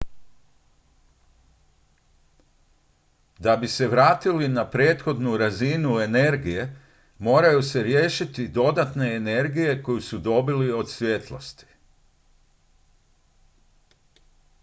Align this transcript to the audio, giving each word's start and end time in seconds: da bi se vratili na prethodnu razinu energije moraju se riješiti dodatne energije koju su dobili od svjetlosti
da 3.39 3.55
bi 3.57 3.67
se 3.67 3.87
vratili 3.87 4.47
na 4.47 4.69
prethodnu 4.69 5.37
razinu 5.37 5.99
energije 5.99 6.75
moraju 7.19 7.61
se 7.61 7.83
riješiti 7.83 8.47
dodatne 8.47 9.15
energije 9.15 9.83
koju 9.83 10.01
su 10.01 10.17
dobili 10.19 10.71
od 10.71 10.89
svjetlosti 10.91 11.65